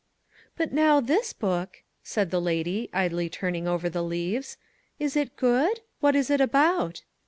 [0.57, 4.57] "But now, this book," said the lady, idly turning over the leaves,
[4.97, 5.81] "is it good?
[5.99, 7.03] What is it about?"